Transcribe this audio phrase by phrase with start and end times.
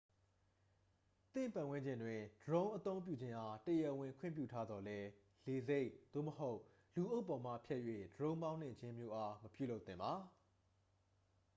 [1.33, 5.09] သင့်ပတ်ဝန်းကျင်တွင် ဒရုန်းအသုံးပြုခြင်းအား တရားဝင် ခွင့်ပြုထားသော်လည်း
[5.45, 6.59] လေဆိပ် သို့မဟုတ်
[6.95, 7.81] လူအုပ်ပေါ်မှဖြတ်၍
[8.17, 10.13] ဒရုန်းမောင်းနှင်ခြင်းမျိုးအား မပြုလုပ်သင့်ပါ